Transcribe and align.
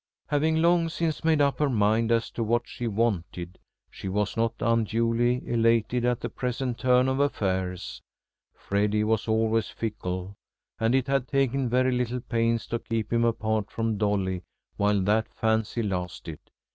Having 0.29 0.63
long 0.63 0.89
since 0.89 1.23
made 1.23 1.41
up 1.41 1.59
her 1.59 1.69
mind 1.69 2.11
as 2.11 2.31
to 2.31 2.43
what 2.43 2.63
she 2.67 2.87
wanted, 2.87 3.59
she 3.91 4.09
was 4.09 4.35
not 4.35 4.55
unduly 4.59 5.47
elated 5.47 6.05
at 6.05 6.21
the 6.21 6.27
present 6.27 6.79
turn 6.79 7.07
of 7.07 7.19
affairs. 7.19 8.01
Freddy 8.55 9.03
was 9.03 9.27
always 9.27 9.69
fickle, 9.69 10.33
and 10.79 10.95
it 10.95 11.05
had 11.05 11.27
taken 11.27 11.69
very 11.69 11.91
little 11.91 12.19
pains 12.21 12.65
to 12.65 12.79
keep 12.79 13.13
him 13.13 13.23
apart 13.23 13.69
from 13.69 13.99
Dolly 13.99 14.41
while 14.75 15.01
that 15.01 15.27
fancy 15.35 15.83
lasted. 15.83 16.39